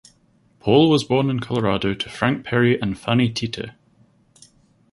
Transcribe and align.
Paul 0.59 0.89
was 0.89 1.03
born 1.03 1.29
in 1.29 1.41
Colorado 1.41 1.93
to 1.93 2.09
Frank 2.09 2.43
Perry 2.43 2.81
and 2.81 2.97
Fanny 2.97 3.29
Teeter. 3.29 3.75